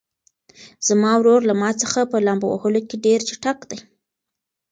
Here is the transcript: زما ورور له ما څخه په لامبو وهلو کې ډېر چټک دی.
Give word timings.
زما 0.87 1.11
ورور 1.17 1.41
له 1.49 1.53
ما 1.61 1.71
څخه 1.81 1.99
په 2.11 2.17
لامبو 2.25 2.47
وهلو 2.51 2.81
کې 2.89 2.95
ډېر 3.05 3.19
چټک 3.29 3.59
دی. 3.69 3.79